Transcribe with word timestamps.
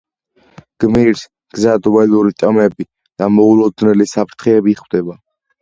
გმირს 0.83 1.21
გზად 1.57 1.89
ველური 1.97 2.33
ტომები 2.45 2.89
და 3.23 3.29
მოულოდნელი 3.37 4.11
საფრთხეები 4.17 4.79
ხვდება. 4.85 5.21